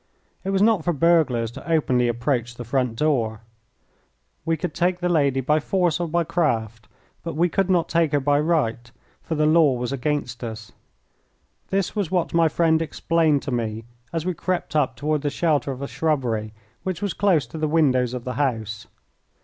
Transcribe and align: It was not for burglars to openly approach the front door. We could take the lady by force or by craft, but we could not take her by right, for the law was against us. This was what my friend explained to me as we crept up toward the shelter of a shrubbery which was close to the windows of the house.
It 0.43 0.49
was 0.49 0.63
not 0.63 0.83
for 0.83 0.93
burglars 0.93 1.51
to 1.51 1.71
openly 1.71 2.07
approach 2.07 2.55
the 2.55 2.63
front 2.63 2.95
door. 2.95 3.41
We 4.45 4.57
could 4.57 4.73
take 4.73 4.97
the 4.97 5.07
lady 5.09 5.41
by 5.41 5.59
force 5.59 5.99
or 5.99 6.07
by 6.07 6.23
craft, 6.23 6.87
but 7.21 7.35
we 7.35 7.49
could 7.49 7.69
not 7.69 7.87
take 7.87 8.11
her 8.11 8.19
by 8.19 8.39
right, 8.39 8.89
for 9.21 9.35
the 9.35 9.45
law 9.45 9.73
was 9.75 9.91
against 9.91 10.43
us. 10.43 10.71
This 11.67 11.95
was 11.95 12.09
what 12.09 12.33
my 12.33 12.47
friend 12.47 12.81
explained 12.81 13.43
to 13.43 13.51
me 13.51 13.83
as 14.11 14.25
we 14.25 14.33
crept 14.33 14.75
up 14.75 14.95
toward 14.95 15.21
the 15.21 15.29
shelter 15.29 15.71
of 15.71 15.83
a 15.83 15.87
shrubbery 15.87 16.51
which 16.81 17.03
was 17.03 17.13
close 17.13 17.45
to 17.45 17.59
the 17.59 17.67
windows 17.67 18.15
of 18.15 18.23
the 18.23 18.33
house. 18.41 18.87